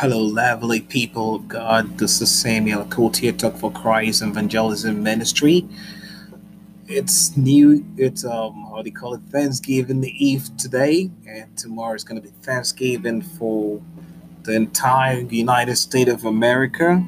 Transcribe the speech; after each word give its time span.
Hello, 0.00 0.20
lovely 0.20 0.80
people 0.80 1.40
God. 1.40 1.98
This 1.98 2.20
is 2.20 2.30
Samuel 2.30 2.84
Cotier, 2.84 3.36
Talk 3.36 3.56
for 3.56 3.72
Christ 3.72 4.22
Evangelism 4.22 5.02
Ministry. 5.02 5.66
It's 6.86 7.36
new, 7.36 7.84
it's 7.96 8.24
um, 8.24 8.68
how 8.70 8.80
do 8.80 8.90
you 8.90 8.94
call 8.94 9.14
it? 9.14 9.22
Thanksgiving 9.30 10.04
Eve 10.04 10.56
today, 10.56 11.10
and 11.26 11.58
tomorrow 11.58 11.96
is 11.96 12.04
going 12.04 12.22
to 12.22 12.22
be 12.22 12.32
Thanksgiving 12.42 13.22
for 13.22 13.82
the 14.44 14.52
entire 14.52 15.18
United 15.18 15.74
States 15.74 16.12
of 16.12 16.26
America. 16.26 17.04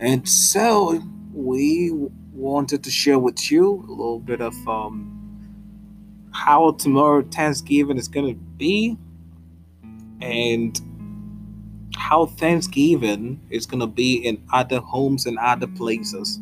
And 0.00 0.28
so 0.28 1.00
we 1.32 1.92
wanted 2.32 2.82
to 2.82 2.90
share 2.90 3.20
with 3.20 3.52
you 3.52 3.84
a 3.88 3.92
little 3.92 4.18
bit 4.18 4.40
of 4.40 4.54
um, 4.66 5.16
how 6.32 6.72
tomorrow 6.72 7.22
Thanksgiving 7.22 7.98
is 7.98 8.08
going 8.08 8.34
to 8.34 8.40
be 8.56 8.98
and 10.20 10.80
how 12.10 12.26
Thanksgiving 12.26 13.40
is 13.50 13.66
going 13.66 13.78
to 13.78 13.86
be 13.86 14.16
in 14.16 14.42
other 14.52 14.80
homes 14.80 15.26
and 15.26 15.38
other 15.38 15.68
places. 15.68 16.40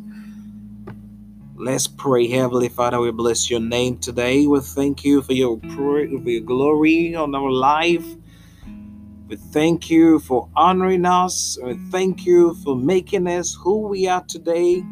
Let's 1.55 1.87
pray, 1.87 2.27
Heavenly 2.27 2.69
Father. 2.69 2.99
We 2.99 3.11
bless 3.11 3.51
your 3.51 3.59
name 3.59 3.99
today. 3.99 4.47
We 4.47 4.61
thank 4.61 5.03
you 5.03 5.21
for 5.21 5.33
your 5.33 5.59
for 5.75 6.01
your 6.01 6.41
glory 6.41 7.13
on 7.13 7.35
our 7.35 7.51
life. 7.51 8.05
We 9.27 9.35
thank 9.35 9.91
you 9.91 10.17
for 10.17 10.49
honoring 10.55 11.05
us. 11.05 11.59
We 11.61 11.75
thank 11.91 12.25
you 12.25 12.55
for 12.63 12.75
making 12.75 13.27
us 13.27 13.53
who 13.53 13.87
we 13.89 14.07
are 14.07 14.23
today, 14.23 14.83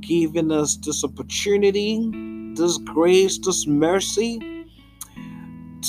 giving 0.00 0.52
us 0.52 0.76
this 0.76 1.02
opportunity, 1.02 2.10
this 2.54 2.76
grace, 2.76 3.38
this 3.38 3.66
mercy 3.66 4.53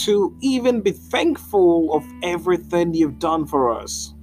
to 0.04 0.36
even 0.42 0.82
be 0.82 0.92
thankful 0.92 1.94
of 1.94 2.06
everything 2.24 2.94
you've 2.94 3.20
done 3.20 3.46
for 3.46 3.72
us. 3.72 4.14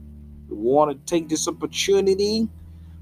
We 0.48 0.56
want 0.56 0.90
to 0.90 1.10
take 1.10 1.28
this 1.28 1.48
opportunity, 1.48 2.48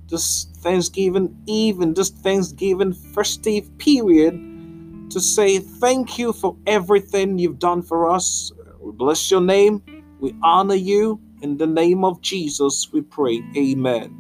this 0.09 0.47
Thanksgiving 0.59 1.37
Eve 1.47 1.81
and 1.81 1.97
this 1.97 2.11
Thanksgiving 2.11 2.93
festive 2.93 3.77
period, 3.79 4.35
to 5.11 5.21
say 5.21 5.59
thank 5.59 6.19
you 6.19 6.33
for 6.33 6.57
everything 6.67 7.39
you've 7.39 7.59
done 7.59 7.83
for 7.83 8.11
us. 8.11 8.53
We 8.81 8.93
bless 8.93 9.31
your 9.31 9.41
name. 9.41 9.83
We 10.21 10.35
honor 10.43 10.77
you. 10.77 11.21
In 11.43 11.57
the 11.57 11.67
name 11.67 12.05
of 12.05 12.21
Jesus, 12.21 12.89
we 12.93 13.01
pray. 13.01 13.43
Amen. 13.57 14.17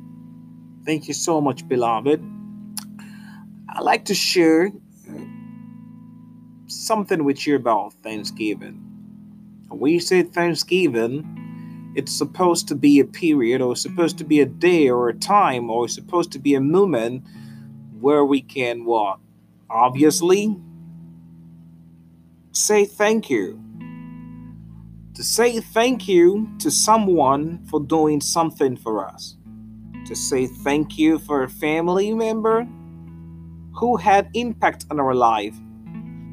Thank 0.85 1.07
you 1.07 1.15
so 1.15 1.41
much, 1.41 1.69
beloved. 1.69 2.21
I'd 3.69 3.83
like 3.83 4.07
to 4.07 4.15
share 4.15 4.73
something 6.71 7.25
with 7.25 7.47
you 7.47 7.57
about 7.57 7.95
Thanksgiving. 8.03 8.87
We 9.71 9.99
say 9.99 10.23
Thanksgiving, 10.23 11.93
it's 11.95 12.13
supposed 12.13 12.69
to 12.69 12.75
be 12.75 13.01
a 13.01 13.05
period 13.05 13.61
or 13.61 13.77
supposed 13.77 14.19
to 14.19 14.25
be 14.25 14.41
a 14.41 14.47
day 14.47 14.89
or 14.89 15.09
a 15.09 15.15
time 15.15 15.71
or 15.71 15.89
supposed 15.89 16.33
to 16.33 16.39
be 16.39 16.55
a 16.55 16.61
moment 16.61 17.25
where 18.01 18.25
we 18.25 18.41
can 18.41 18.85
what? 18.85 19.19
Obviously, 19.69 20.57
say 22.53 22.85
thank 22.85 23.29
you. 23.29 23.61
To 25.15 25.23
say 25.23 25.61
thank 25.61 26.09
you 26.09 26.49
to 26.61 26.71
someone 26.71 27.65
for 27.67 27.81
doing 27.81 28.21
something 28.21 28.77
for 28.77 29.07
us. 29.07 29.37
To 30.07 30.17
say 30.17 30.47
thank 30.47 30.99
you 30.99 31.19
for 31.19 31.43
a 31.43 31.49
family 31.49 32.15
member 32.15 32.67
who 33.75 33.97
had 33.97 34.31
impact 34.35 34.87
on 34.91 34.99
our 34.99 35.15
life 35.15 35.57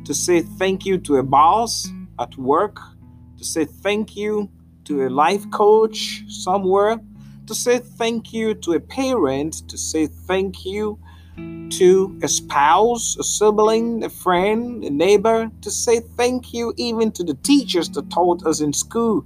to 0.07 0.13
say 0.13 0.39
thank 0.39 0.85
you 0.85 0.97
to 0.97 1.17
a 1.17 1.23
boss 1.23 1.89
at 2.17 2.33
work, 2.37 2.79
to 3.37 3.43
say 3.43 3.65
thank 3.65 4.15
you 4.15 4.49
to 4.85 5.05
a 5.05 5.09
life 5.09 5.51
coach 5.51 6.23
somewhere, 6.29 6.97
to 7.45 7.53
say 7.53 7.79
thank 7.79 8.31
you 8.31 8.53
to 8.53 8.71
a 8.71 8.79
parent, 8.79 9.67
to 9.67 9.77
say 9.77 10.07
thank 10.07 10.65
you 10.65 10.97
to 11.71 12.17
a 12.23 12.27
spouse, 12.29 13.17
a 13.19 13.23
sibling, 13.23 14.01
a 14.01 14.09
friend, 14.09 14.81
a 14.85 14.89
neighbor, 14.89 15.51
to 15.61 15.69
say 15.69 15.99
thank 16.15 16.53
you 16.53 16.73
even 16.77 17.11
to 17.11 17.21
the 17.25 17.33
teachers 17.43 17.89
that 17.89 18.09
taught 18.09 18.45
us 18.45 18.61
in 18.61 18.71
school, 18.71 19.25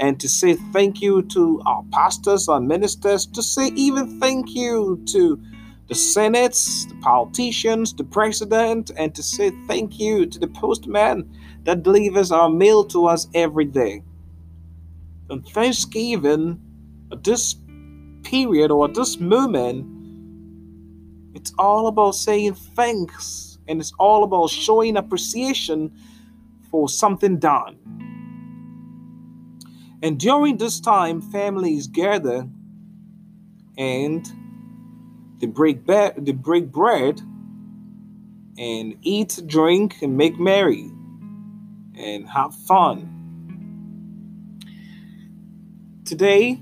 and 0.00 0.18
to 0.18 0.28
say 0.28 0.54
thank 0.72 1.00
you 1.00 1.22
to 1.22 1.62
our 1.64 1.84
pastors, 1.92 2.48
our 2.48 2.60
ministers, 2.60 3.24
to 3.24 3.40
say 3.40 3.68
even 3.76 4.18
thank 4.18 4.50
you 4.50 5.00
to 5.06 5.40
the 5.88 5.94
senates, 5.94 6.84
the 6.86 6.94
politicians, 6.96 7.94
the 7.94 8.04
president, 8.04 8.90
and 8.96 9.14
to 9.14 9.22
say 9.22 9.50
thank 9.66 9.98
you 9.98 10.26
to 10.26 10.38
the 10.38 10.46
postman 10.46 11.28
that 11.64 11.82
delivers 11.82 12.30
our 12.30 12.50
mail 12.50 12.84
to 12.84 13.06
us 13.06 13.26
every 13.34 13.64
day. 13.64 14.02
On 15.30 15.42
Thanksgiving, 15.42 16.60
at 17.10 17.24
this 17.24 17.56
period 18.22 18.70
or 18.70 18.86
at 18.86 18.94
this 18.94 19.18
moment, 19.18 19.86
it's 21.34 21.52
all 21.58 21.86
about 21.86 22.12
saying 22.12 22.54
thanks 22.54 23.58
and 23.66 23.80
it's 23.80 23.92
all 23.98 24.24
about 24.24 24.50
showing 24.50 24.96
appreciation 24.96 25.92
for 26.70 26.88
something 26.88 27.38
done. 27.38 27.78
And 30.02 30.18
during 30.20 30.58
this 30.58 30.80
time, 30.80 31.20
families 31.20 31.86
gather 31.86 32.46
and 33.76 34.30
they 35.38 35.46
break 35.46 35.86
be- 35.86 36.10
they 36.16 36.32
break 36.32 36.70
bread 36.72 37.20
and 38.58 38.96
eat, 39.02 39.40
drink, 39.46 40.02
and 40.02 40.16
make 40.16 40.38
merry 40.38 40.90
and 41.94 42.28
have 42.28 42.54
fun. 42.54 43.14
Today, 46.04 46.60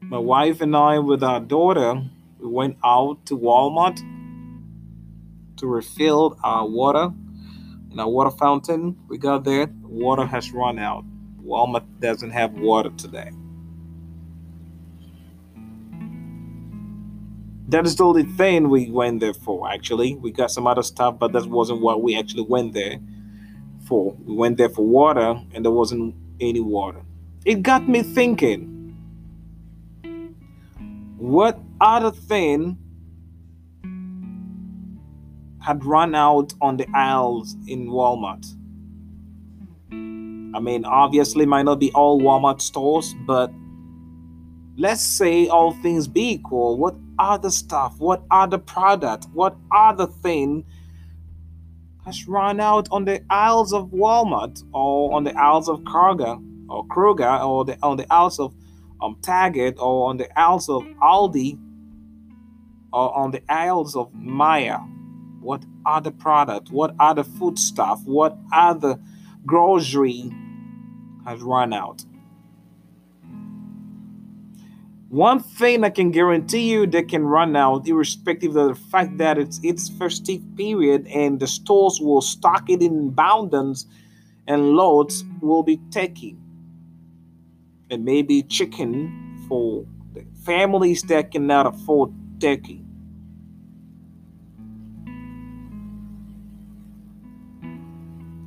my 0.00 0.18
wife 0.18 0.60
and 0.60 0.76
I, 0.76 0.98
with 0.98 1.22
our 1.22 1.40
daughter, 1.40 2.02
we 2.38 2.48
went 2.48 2.76
out 2.84 3.24
to 3.26 3.38
Walmart 3.38 4.00
to 5.56 5.66
refill 5.66 6.36
our 6.42 6.66
water 6.66 7.12
in 7.90 7.98
our 8.00 8.08
water 8.08 8.30
fountain. 8.30 8.96
We 9.08 9.18
got 9.18 9.44
there, 9.44 9.68
water 9.82 10.26
has 10.26 10.52
run 10.52 10.78
out. 10.78 11.04
Walmart 11.42 11.84
doesn't 12.00 12.30
have 12.30 12.52
water 12.54 12.90
today. 12.90 13.30
That 17.70 17.86
is 17.86 17.94
the 17.94 18.04
only 18.04 18.24
thing 18.24 18.68
we 18.68 18.90
went 18.90 19.20
there 19.20 19.32
for 19.32 19.70
actually. 19.70 20.16
We 20.16 20.32
got 20.32 20.50
some 20.50 20.66
other 20.66 20.82
stuff 20.82 21.18
but 21.18 21.32
that 21.32 21.46
wasn't 21.46 21.80
what 21.80 22.02
we 22.02 22.18
actually 22.18 22.42
went 22.42 22.74
there 22.74 22.98
for. 23.86 24.16
We 24.24 24.34
went 24.34 24.56
there 24.58 24.68
for 24.68 24.84
water 24.84 25.40
and 25.54 25.64
there 25.64 25.72
wasn't 25.72 26.14
any 26.40 26.60
water. 26.60 27.00
It 27.44 27.62
got 27.62 27.88
me 27.88 28.02
thinking. 28.02 28.96
What 31.16 31.60
other 31.80 32.10
thing 32.10 32.76
had 35.60 35.84
run 35.84 36.14
out 36.14 36.52
on 36.60 36.76
the 36.76 36.88
aisles 36.92 37.54
in 37.68 37.88
walmart? 37.88 38.46
I 39.92 40.58
mean 40.58 40.84
obviously 40.84 41.46
might 41.46 41.62
not 41.62 41.78
be 41.78 41.92
all 41.92 42.20
walmart 42.20 42.60
stores 42.60 43.14
but 43.26 43.52
let's 44.76 45.02
say 45.02 45.46
all 45.46 45.72
things 45.72 46.08
be 46.08 46.32
equal 46.32 46.76
what 46.76 46.96
other 47.20 47.50
stuff, 47.50 47.94
what 47.98 48.22
other 48.30 48.58
product, 48.58 49.26
what 49.34 49.54
other 49.70 50.06
thing 50.06 50.64
has 52.06 52.26
run 52.26 52.58
out 52.60 52.88
on 52.90 53.04
the 53.04 53.22
aisles 53.30 53.72
of 53.74 53.90
Walmart 53.90 54.64
or 54.72 55.14
on 55.14 55.24
the 55.24 55.36
aisles 55.38 55.68
of 55.68 55.80
Kroger 55.80 56.42
or 56.68 56.86
Kroger 56.86 57.44
or 57.44 57.64
the, 57.66 57.78
on 57.82 57.98
the 57.98 58.06
aisles 58.10 58.40
of 58.40 58.54
um, 59.02 59.18
Target 59.22 59.76
or 59.78 60.08
on 60.08 60.16
the 60.16 60.38
aisles 60.38 60.68
of 60.68 60.82
Aldi 61.02 61.58
or 62.92 63.14
on 63.14 63.30
the 63.32 63.42
aisles 63.50 63.94
of 63.94 64.10
Meijer. 64.14 64.80
What 65.40 65.62
other 65.84 66.10
product, 66.10 66.70
what 66.70 66.94
other 66.98 67.24
food 67.24 67.58
stuff, 67.58 68.00
what 68.04 68.36
other 68.52 68.98
grocery 69.44 70.32
has 71.26 71.40
run 71.42 71.72
out? 71.72 72.04
One 75.10 75.40
thing 75.40 75.82
I 75.82 75.90
can 75.90 76.12
guarantee 76.12 76.70
you 76.70 76.86
they 76.86 77.02
can 77.02 77.24
run 77.24 77.56
out, 77.56 77.88
irrespective 77.88 78.54
of 78.54 78.68
the 78.68 78.74
fact 78.76 79.18
that 79.18 79.38
it's 79.38 79.58
its 79.64 79.88
festive 79.88 80.40
period 80.56 81.08
and 81.08 81.40
the 81.40 81.48
stores 81.48 81.98
will 82.00 82.20
stock 82.20 82.70
it 82.70 82.80
in 82.80 83.08
abundance 83.08 83.86
and 84.46 84.76
loads 84.76 85.24
will 85.40 85.64
be 85.64 85.80
taking. 85.90 86.40
And 87.90 88.04
maybe 88.04 88.44
chicken 88.44 89.44
for 89.48 89.84
the 90.14 90.24
families 90.44 91.02
that 91.02 91.32
cannot 91.32 91.66
afford 91.66 92.12
turkey. 92.40 92.84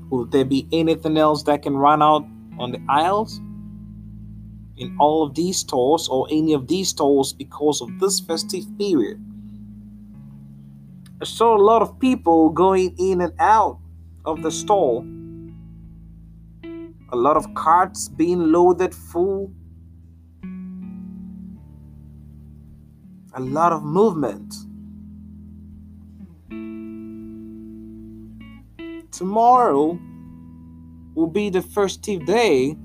Will 0.10 0.28
there 0.28 0.46
be 0.46 0.66
anything 0.72 1.18
else 1.18 1.44
that 1.44 1.62
can 1.62 1.76
run 1.76 2.02
out 2.02 2.26
on 2.58 2.72
the 2.72 2.80
aisles? 2.88 3.42
In 4.78 4.96
all 5.00 5.24
of 5.24 5.36
these 5.36 5.58
stores 5.58 6.08
or 6.08 6.28
any 6.32 6.54
of 6.54 6.68
these 6.68 6.90
stores 6.90 7.34
because 7.34 7.82
of 7.82 8.00
this 8.00 8.20
festive 8.20 8.66
period. 8.78 9.24
I 11.22 11.26
saw 11.26 11.56
a 11.56 11.64
lot 11.64 11.82
of 11.82 12.00
people 12.00 12.50
going 12.50 12.96
in 12.98 13.22
and 13.22 13.34
out 13.40 13.80
of 14.26 14.42
the 14.42 14.52
store. 14.52 15.06
a 17.14 17.16
lot 17.16 17.38
of 17.38 17.54
carts 17.54 18.10
being 18.10 18.52
loaded 18.52 18.94
full, 18.94 19.52
a 23.36 23.40
lot 23.40 23.72
of 23.72 23.84
movement. 23.84 24.56
Tomorrow 29.12 30.00
will 31.14 31.28
be 31.28 31.52
the 31.52 31.62
festive 31.62 32.26
day 32.26 32.76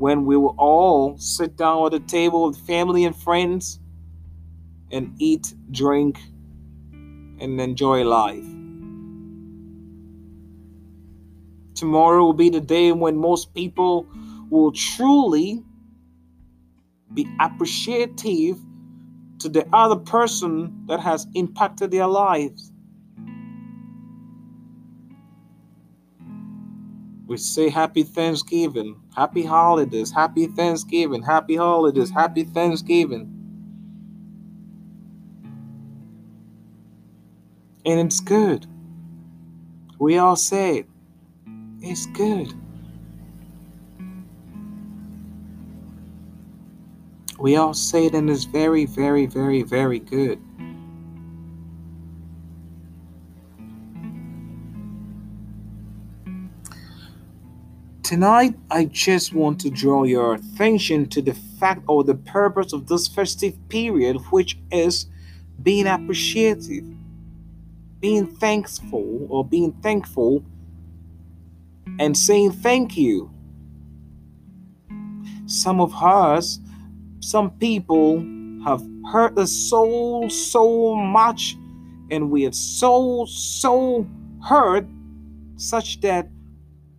when 0.00 0.24
we 0.24 0.34
will 0.34 0.54
all 0.56 1.18
sit 1.18 1.56
down 1.56 1.84
at 1.84 1.92
the 1.92 2.00
table 2.00 2.46
with 2.46 2.56
family 2.66 3.04
and 3.04 3.14
friends 3.14 3.78
and 4.90 5.14
eat, 5.18 5.52
drink, 5.70 6.18
and 6.92 7.60
enjoy 7.60 8.02
life. 8.02 8.46
Tomorrow 11.74 12.24
will 12.24 12.32
be 12.32 12.48
the 12.48 12.62
day 12.62 12.92
when 12.92 13.18
most 13.18 13.52
people 13.52 14.06
will 14.48 14.72
truly 14.72 15.62
be 17.12 17.28
appreciative 17.38 18.58
to 19.40 19.50
the 19.50 19.68
other 19.70 19.96
person 19.96 20.82
that 20.86 21.00
has 21.00 21.26
impacted 21.34 21.90
their 21.90 22.06
lives. 22.06 22.69
We 27.30 27.36
say 27.36 27.68
happy 27.68 28.02
Thanksgiving, 28.02 29.00
happy 29.14 29.44
holidays, 29.44 30.10
happy 30.10 30.48
Thanksgiving, 30.48 31.22
happy 31.22 31.54
holidays, 31.54 32.10
happy 32.10 32.42
Thanksgiving. 32.42 33.32
And 37.86 38.00
it's 38.00 38.18
good. 38.18 38.66
We 40.00 40.18
all 40.18 40.34
say 40.34 40.78
it. 40.78 40.88
It's 41.80 42.06
good. 42.06 42.52
We 47.38 47.54
all 47.54 47.74
say 47.74 48.06
it, 48.06 48.14
and 48.16 48.28
it's 48.28 48.42
very, 48.42 48.86
very, 48.86 49.26
very, 49.26 49.62
very 49.62 50.00
good. 50.00 50.42
Tonight, 58.10 58.56
I 58.72 58.86
just 58.86 59.34
want 59.34 59.60
to 59.60 59.70
draw 59.70 60.02
your 60.02 60.34
attention 60.34 61.08
to 61.10 61.22
the 61.22 61.32
fact 61.32 61.84
or 61.86 62.02
the 62.02 62.16
purpose 62.16 62.72
of 62.72 62.88
this 62.88 63.06
festive 63.06 63.56
period, 63.68 64.16
which 64.30 64.58
is 64.72 65.06
being 65.62 65.86
appreciative, 65.86 66.86
being 68.00 68.26
thankful, 68.26 69.28
or 69.30 69.44
being 69.44 69.70
thankful 69.74 70.42
and 72.00 72.18
saying 72.18 72.50
thank 72.50 72.96
you. 72.96 73.30
Some 75.46 75.80
of 75.80 75.94
us, 75.94 76.58
some 77.20 77.52
people 77.58 78.18
have 78.64 78.82
hurt 79.12 79.38
us 79.38 79.52
so, 79.52 80.26
so 80.26 80.96
much, 80.96 81.56
and 82.10 82.28
we 82.28 82.44
are 82.44 82.52
so, 82.52 83.24
so 83.28 84.04
hurt 84.42 84.84
such 85.54 86.00
that 86.00 86.28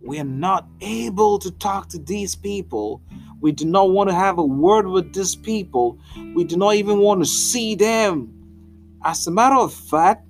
we 0.04 0.18
are 0.18 0.24
not 0.24 0.66
able 0.80 1.38
to 1.38 1.50
talk 1.50 1.88
to 1.90 1.98
these 1.98 2.34
people. 2.34 3.00
We 3.40 3.52
do 3.52 3.64
not 3.64 3.90
want 3.90 4.10
to 4.10 4.14
have 4.14 4.38
a 4.38 4.44
word 4.44 4.86
with 4.86 5.14
these 5.14 5.36
people. 5.36 5.98
We 6.34 6.44
do 6.44 6.56
not 6.56 6.74
even 6.74 6.98
want 6.98 7.20
to 7.22 7.26
see 7.26 7.74
them. 7.74 8.98
As 9.04 9.26
a 9.26 9.30
matter 9.30 9.56
of 9.56 9.72
fact, 9.72 10.26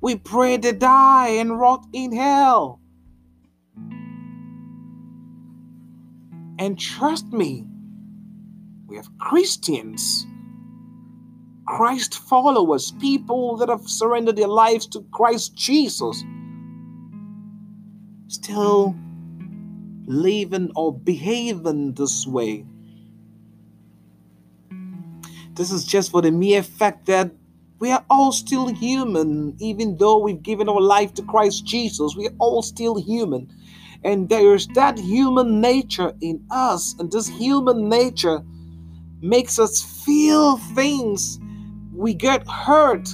we 0.00 0.16
pray 0.16 0.56
they 0.56 0.72
die 0.72 1.28
and 1.28 1.58
rot 1.58 1.86
in 1.92 2.12
hell. 2.12 2.80
And 6.58 6.78
trust 6.78 7.26
me, 7.32 7.66
we 8.86 8.96
have 8.96 9.08
Christians, 9.18 10.26
Christ 11.66 12.14
followers, 12.14 12.92
people 13.00 13.56
that 13.58 13.68
have 13.68 13.88
surrendered 13.88 14.36
their 14.36 14.48
lives 14.48 14.86
to 14.88 15.02
Christ 15.12 15.54
Jesus, 15.54 16.22
still 18.30 18.94
living 20.06 20.70
or 20.76 20.92
behaving 20.94 21.94
this 21.94 22.26
way. 22.26 22.64
This 25.54 25.72
is 25.72 25.84
just 25.84 26.10
for 26.10 26.22
the 26.22 26.30
mere 26.30 26.62
fact 26.62 27.06
that 27.06 27.32
we 27.80 27.90
are 27.90 28.04
all 28.08 28.30
still 28.30 28.68
human, 28.68 29.56
even 29.58 29.96
though 29.96 30.18
we've 30.18 30.42
given 30.42 30.68
our 30.68 30.80
life 30.80 31.12
to 31.14 31.22
Christ 31.22 31.64
Jesus. 31.64 32.14
We 32.16 32.28
are 32.28 32.34
all 32.38 32.62
still 32.62 32.96
human. 33.00 33.52
And 34.04 34.28
there's 34.28 34.66
that 34.68 34.98
human 34.98 35.60
nature 35.60 36.12
in 36.20 36.44
us, 36.50 36.94
and 36.98 37.10
this 37.10 37.28
human 37.28 37.88
nature 37.88 38.42
makes 39.20 39.58
us 39.58 39.82
feel 39.82 40.56
things. 40.56 41.38
We 41.92 42.14
get 42.14 42.46
hurt. 42.48 43.08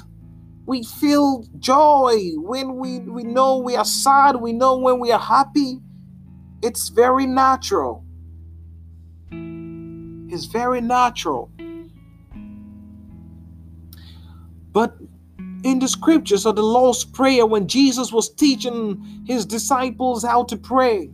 We 0.66 0.82
feel 0.82 1.44
joy 1.60 2.32
when 2.34 2.76
we, 2.76 2.98
we 2.98 3.22
know 3.22 3.58
we 3.58 3.76
are 3.76 3.84
sad. 3.84 4.36
We 4.36 4.52
know 4.52 4.76
when 4.76 4.98
we 4.98 5.12
are 5.12 5.20
happy. 5.20 5.78
It's 6.60 6.88
very 6.88 7.24
natural. 7.24 8.04
It's 9.30 10.46
very 10.46 10.80
natural. 10.80 11.50
But 14.72 14.96
in 15.62 15.78
the 15.78 15.88
scriptures 15.88 16.44
of 16.46 16.56
the 16.56 16.62
Lord's 16.62 17.04
Prayer 17.04 17.46
when 17.46 17.68
Jesus 17.68 18.12
was 18.12 18.28
teaching 18.28 19.24
his 19.24 19.46
disciples 19.46 20.24
how 20.24 20.42
to 20.44 20.56
pray. 20.56 21.10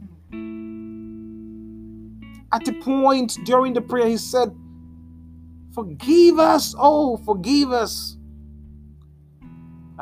At 2.52 2.64
the 2.64 2.72
point 2.82 3.38
during 3.44 3.72
the 3.74 3.80
prayer, 3.80 4.08
he 4.08 4.16
said, 4.16 4.54
Forgive 5.74 6.38
us, 6.38 6.74
oh, 6.78 7.16
forgive 7.18 7.70
us, 7.72 8.18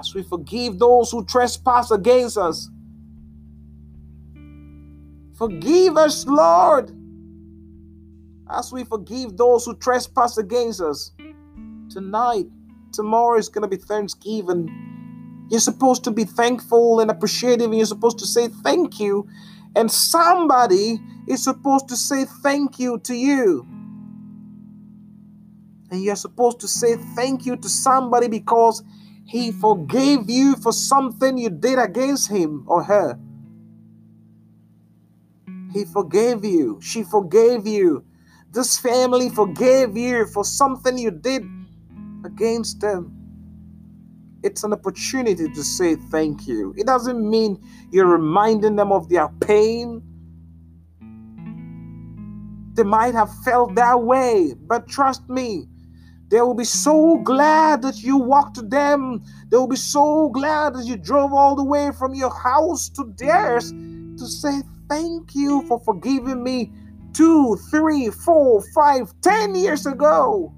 as 0.00 0.14
we 0.14 0.22
forgive 0.22 0.78
those 0.78 1.12
who 1.12 1.24
trespass 1.24 1.92
against 1.92 2.36
us. 2.36 2.68
Forgive 5.36 5.96
us, 5.96 6.26
Lord, 6.26 6.90
as 8.50 8.72
we 8.72 8.84
forgive 8.84 9.36
those 9.36 9.64
who 9.64 9.76
trespass 9.76 10.38
against 10.38 10.80
us. 10.80 11.12
Tonight, 11.88 12.46
Tomorrow 12.92 13.38
is 13.38 13.48
going 13.48 13.62
to 13.62 13.68
be 13.68 13.76
Thanksgiving. 13.76 15.46
You're 15.48 15.60
supposed 15.60 16.04
to 16.04 16.10
be 16.10 16.24
thankful 16.24 17.00
and 17.00 17.10
appreciative, 17.10 17.66
and 17.66 17.76
you're 17.76 17.86
supposed 17.86 18.18
to 18.18 18.26
say 18.26 18.48
thank 18.48 18.98
you. 18.98 19.28
And 19.76 19.90
somebody 19.90 20.98
is 21.28 21.44
supposed 21.44 21.88
to 21.88 21.96
say 21.96 22.24
thank 22.42 22.78
you 22.78 22.98
to 23.00 23.14
you. 23.14 23.66
And 25.90 26.02
you're 26.02 26.16
supposed 26.16 26.60
to 26.60 26.68
say 26.68 26.96
thank 27.14 27.46
you 27.46 27.56
to 27.56 27.68
somebody 27.68 28.28
because 28.28 28.82
he 29.26 29.52
forgave 29.52 30.28
you 30.28 30.56
for 30.56 30.72
something 30.72 31.38
you 31.38 31.50
did 31.50 31.78
against 31.78 32.30
him 32.30 32.64
or 32.66 32.82
her. 32.82 33.18
He 35.72 35.84
forgave 35.84 36.44
you. 36.44 36.80
She 36.82 37.04
forgave 37.04 37.66
you. 37.66 38.04
This 38.50 38.76
family 38.78 39.28
forgave 39.28 39.96
you 39.96 40.26
for 40.26 40.44
something 40.44 40.98
you 40.98 41.12
did 41.12 41.44
against 42.24 42.80
them. 42.80 43.16
It's 44.42 44.64
an 44.64 44.72
opportunity 44.72 45.48
to 45.48 45.62
say 45.62 45.94
thank 45.94 46.48
you. 46.48 46.74
It 46.76 46.86
doesn't 46.86 47.28
mean 47.28 47.62
you're 47.92 48.06
reminding 48.06 48.76
them 48.76 48.90
of 48.90 49.08
their 49.08 49.28
pain. 49.40 50.02
They 52.74 52.82
might 52.82 53.14
have 53.14 53.30
felt 53.44 53.74
that 53.74 54.00
way, 54.00 54.54
but 54.66 54.88
trust 54.88 55.28
me, 55.28 55.66
they 56.30 56.40
will 56.40 56.54
be 56.54 56.64
so 56.64 57.18
glad 57.18 57.82
that 57.82 58.02
you 58.02 58.16
walked 58.16 58.54
to 58.54 58.62
them. 58.62 59.22
They 59.48 59.56
will 59.56 59.66
be 59.66 59.76
so 59.76 60.28
glad 60.28 60.74
that 60.74 60.84
you 60.84 60.96
drove 60.96 61.32
all 61.32 61.56
the 61.56 61.64
way 61.64 61.90
from 61.98 62.14
your 62.14 62.32
house 62.32 62.88
to 62.90 63.12
theirs 63.18 63.72
to 63.72 64.26
say 64.26 64.62
thank 64.88 65.34
you 65.34 65.66
for 65.66 65.80
forgiving 65.80 66.42
me 66.44 66.72
two, 67.12 67.56
three, 67.70 68.10
four, 68.10 68.62
five, 68.72 69.12
ten 69.22 69.56
years 69.56 69.86
ago. 69.86 70.54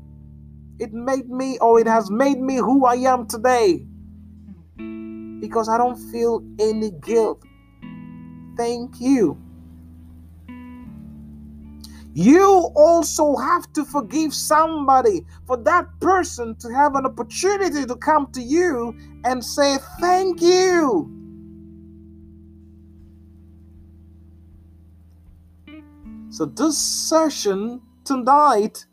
It 0.78 0.92
made 0.92 1.30
me, 1.30 1.58
or 1.58 1.80
it 1.80 1.86
has 1.86 2.10
made 2.10 2.38
me 2.38 2.56
who 2.56 2.84
I 2.84 2.96
am 2.96 3.26
today. 3.26 3.86
Because 5.40 5.70
I 5.70 5.78
don't 5.78 5.96
feel 6.10 6.44
any 6.58 6.90
guilt. 6.90 7.42
Thank 8.58 9.00
you. 9.00 9.40
You 12.14 12.71
also 12.76 13.37
have 13.37 13.73
to 13.73 13.85
forgive 13.85 14.35
somebody 14.35 15.25
for 15.47 15.57
that 15.59 15.87
person 16.00 16.54
to 16.57 16.69
have 16.75 16.95
an 16.95 17.07
opportunity 17.07 17.87
to 17.87 17.97
come 17.97 18.31
to 18.33 18.42
you 18.42 18.95
and 19.25 19.42
say, 19.42 19.78
Thank 19.99 20.42
you. 20.42 21.11
So, 26.31 26.47
this 26.47 26.78
session 26.78 27.81
tonight 28.04 28.87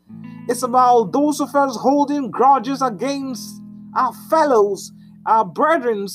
it's 0.48 0.62
about 0.62 1.12
those 1.12 1.40
of 1.40 1.54
us 1.54 1.76
holding 1.76 2.30
grudges 2.30 2.82
against 2.82 3.62
our 3.94 4.12
fellows, 4.28 4.92
our 5.26 5.44
brethren, 5.44 6.06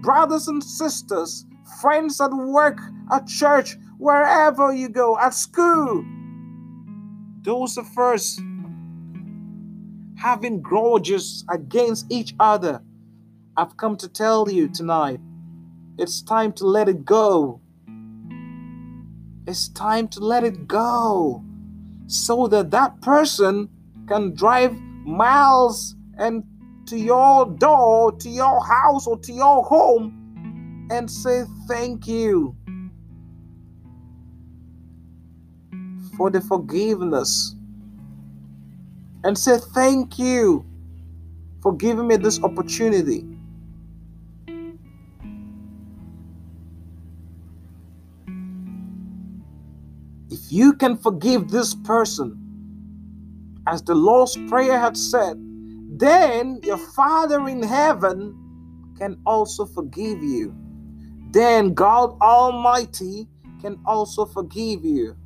brothers 0.00 0.48
and 0.48 0.64
sisters, 0.64 1.44
friends 1.80 2.20
at 2.20 2.32
work, 2.32 2.78
at 3.10 3.26
church. 3.26 3.76
wherever 3.98 4.72
you 4.72 4.88
go, 4.88 5.16
at 5.18 5.32
school. 5.34 6.04
Those 7.42 7.76
of 7.76 7.98
us 7.98 8.40
having 10.16 10.62
grudges 10.62 11.44
against 11.50 12.06
each 12.08 12.34
other, 12.38 12.80
I've 13.56 13.76
come 13.76 13.96
to 13.96 14.08
tell 14.08 14.48
you 14.48 14.68
tonight 14.68 15.18
it's 15.98 16.22
time 16.22 16.52
to 16.54 16.66
let 16.66 16.88
it 16.88 17.04
go. 17.04 17.60
It's 19.48 19.68
time 19.70 20.06
to 20.08 20.20
let 20.20 20.44
it 20.44 20.68
go 20.68 21.44
so 22.06 22.46
that 22.46 22.70
that 22.70 23.00
person 23.00 23.68
can 24.06 24.34
drive 24.34 24.80
miles 25.04 25.96
and 26.18 26.44
to 26.86 26.96
your 26.96 27.46
door, 27.46 28.12
to 28.12 28.28
your 28.28 28.64
house, 28.64 29.08
or 29.08 29.18
to 29.18 29.32
your 29.32 29.64
home 29.64 30.88
and 30.92 31.10
say 31.10 31.44
thank 31.66 32.06
you 32.06 32.56
for 36.16 36.30
the 36.30 36.40
forgiveness 36.40 37.54
and 39.24 39.36
say 39.36 39.58
thank 39.74 40.18
you 40.18 40.64
for 41.62 41.74
giving 41.76 42.08
me 42.08 42.16
this 42.16 42.42
opportunity. 42.42 43.24
If 50.30 50.50
you 50.50 50.72
can 50.72 50.96
forgive 50.96 51.48
this 51.48 51.74
person, 51.74 52.38
as 53.66 53.82
the 53.82 53.94
Lord's 53.94 54.36
Prayer 54.48 54.78
had 54.78 54.96
said, 54.96 55.36
then 55.98 56.58
your 56.62 56.78
Father 56.78 57.48
in 57.48 57.62
heaven 57.62 58.38
can 58.98 59.20
also 59.24 59.64
forgive 59.64 60.22
you. 60.22 60.54
Then 61.30 61.74
God 61.74 62.18
Almighty 62.20 63.28
can 63.60 63.78
also 63.86 64.24
forgive 64.24 64.84
you. 64.84 65.16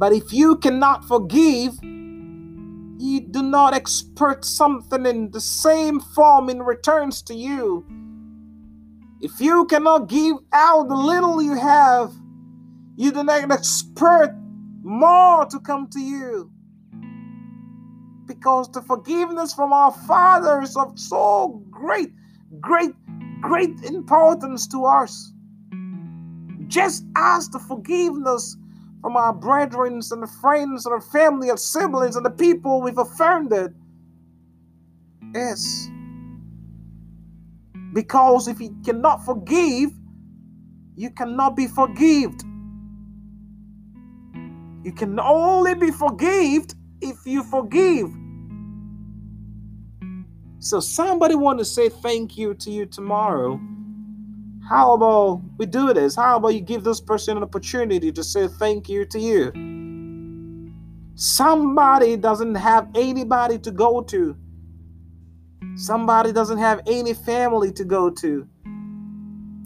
But 0.00 0.14
if 0.14 0.32
you 0.32 0.56
cannot 0.56 1.04
forgive, 1.04 1.74
you 1.82 3.20
do 3.20 3.42
not 3.42 3.76
expect 3.76 4.46
something 4.46 5.04
in 5.04 5.30
the 5.30 5.42
same 5.42 6.00
form 6.00 6.48
in 6.48 6.62
returns 6.62 7.20
to 7.24 7.34
you. 7.34 7.84
If 9.20 9.42
you 9.42 9.66
cannot 9.66 10.08
give 10.08 10.36
out 10.54 10.88
the 10.88 10.94
little 10.94 11.42
you 11.42 11.54
have, 11.54 12.14
you 12.96 13.12
do 13.12 13.22
not 13.22 13.50
expect 13.50 14.36
more 14.82 15.44
to 15.44 15.60
come 15.60 15.86
to 15.88 16.00
you. 16.00 16.50
Because 18.24 18.72
the 18.72 18.80
forgiveness 18.80 19.52
from 19.52 19.70
our 19.70 19.92
Father 19.92 20.62
is 20.62 20.78
of 20.78 20.98
so 20.98 21.62
great, 21.70 22.14
great, 22.58 22.94
great 23.42 23.78
importance 23.84 24.66
to 24.68 24.86
us. 24.86 25.34
Just 26.68 27.04
as 27.16 27.50
the 27.50 27.58
forgiveness 27.58 28.56
from 29.00 29.16
our 29.16 29.32
brethren 29.32 30.00
and 30.10 30.30
friends 30.30 30.86
and 30.86 31.00
the 31.00 31.06
family 31.06 31.48
and 31.48 31.58
siblings 31.58 32.16
and 32.16 32.24
the 32.24 32.30
people 32.30 32.82
we've 32.82 32.98
offended. 32.98 33.74
Yes. 35.34 35.88
Because 37.92 38.46
if 38.48 38.60
you 38.60 38.76
cannot 38.84 39.24
forgive, 39.24 39.90
you 40.96 41.10
cannot 41.10 41.56
be 41.56 41.66
forgived. 41.66 42.44
You 44.84 44.92
can 44.92 45.18
only 45.18 45.74
be 45.74 45.90
forgived 45.90 46.74
if 47.00 47.16
you 47.24 47.42
forgive. 47.44 48.10
So 50.58 50.78
somebody 50.80 51.34
want 51.34 51.58
to 51.58 51.64
say 51.64 51.88
thank 51.88 52.36
you 52.36 52.54
to 52.54 52.70
you 52.70 52.84
tomorrow 52.86 53.58
how 54.70 54.92
about 54.92 55.42
we 55.58 55.66
do 55.66 55.92
this? 55.92 56.14
How 56.14 56.36
about 56.36 56.54
you 56.54 56.60
give 56.60 56.84
this 56.84 57.00
person 57.00 57.36
an 57.36 57.42
opportunity 57.42 58.12
to 58.12 58.22
say 58.22 58.46
thank 58.46 58.88
you 58.88 59.04
to 59.06 59.18
you? 59.18 60.72
Somebody 61.16 62.16
doesn't 62.16 62.54
have 62.54 62.86
anybody 62.94 63.58
to 63.58 63.72
go 63.72 64.00
to. 64.02 64.36
Somebody 65.74 66.32
doesn't 66.32 66.58
have 66.58 66.82
any 66.86 67.14
family 67.14 67.72
to 67.72 67.84
go 67.84 68.10
to. 68.10 68.46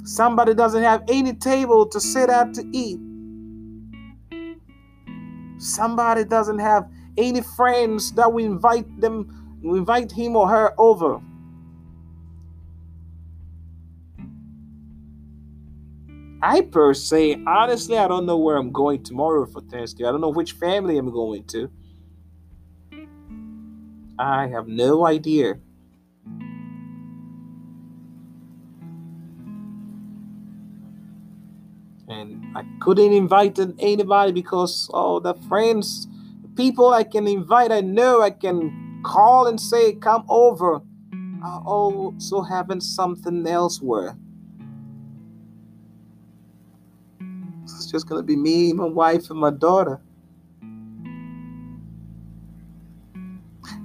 Somebody 0.05 0.55
doesn't 0.55 0.83
have 0.83 1.03
any 1.07 1.35
table 1.35 1.85
to 1.87 2.01
sit 2.01 2.31
at 2.31 2.55
to 2.55 2.65
eat. 2.73 2.99
Somebody 5.59 6.25
doesn't 6.25 6.61
have 6.61 6.89
any 7.19 7.43
friends 7.43 8.13
that 8.13 8.33
we 8.33 8.45
invite 8.45 9.03
them, 9.03 9.61
we 9.63 9.79
invite 9.79 10.11
him 10.13 10.35
or 10.35 10.49
her 10.49 10.73
over. 10.79 11.21
I 16.47 16.61
per 16.61 16.93
se, 16.93 17.43
honestly, 17.47 17.97
I 17.97 18.07
don't 18.07 18.27
know 18.27 18.37
where 18.37 18.59
I'm 18.59 18.71
going 18.71 19.03
tomorrow 19.03 19.47
for 19.47 19.63
Thanksgiving. 19.63 20.09
I 20.09 20.13
don't 20.13 20.21
know 20.21 20.29
which 20.29 20.53
family 20.53 20.99
I'm 20.99 21.11
going 21.11 21.45
to. 21.45 21.71
I 24.19 24.49
have 24.49 24.69
no 24.69 25.07
idea. 25.07 25.55
And 32.09 32.45
I 32.55 32.63
couldn't 32.79 33.15
invite 33.15 33.59
anybody 33.79 34.33
because 34.33 34.91
all 34.93 35.17
oh, 35.17 35.21
the 35.21 35.33
friends, 35.49 36.07
people 36.57 36.93
I 36.93 37.05
can 37.05 37.27
invite, 37.27 37.73
I 37.73 37.81
know 37.81 38.21
I 38.21 38.29
can 38.29 39.01
call 39.03 39.47
and 39.47 39.59
say, 39.59 39.95
come 39.95 40.27
over, 40.29 40.83
are 41.43 41.63
also 41.65 42.43
having 42.43 42.83
something 42.83 43.47
elsewhere. 43.47 44.19
Just 47.95 48.09
gonna 48.09 48.25
be 48.25 48.35
me, 48.35 48.73
my 48.73 48.87
wife, 48.87 49.31
and 49.31 49.39
my 49.39 49.51
daughter. 49.51 50.01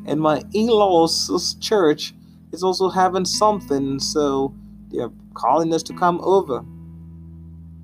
And 0.08 0.20
my 0.20 0.42
in-laws' 0.52 1.56
church 1.60 2.16
is 2.52 2.64
also 2.64 2.90
having 2.90 3.24
something, 3.24 4.00
so 4.00 4.52
they're 4.90 5.12
calling 5.36 5.72
us 5.72 5.84
to 5.84 5.94
come 5.94 6.20
over. 6.22 6.66